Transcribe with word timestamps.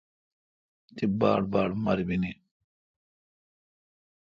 تی 0.95 1.05
باڑباڑ 1.19 1.69
مربینی 1.83 2.33